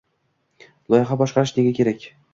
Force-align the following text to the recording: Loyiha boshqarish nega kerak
Loyiha 0.95 1.19
boshqarish 1.23 1.53
nega 1.61 1.75
kerak 1.81 2.09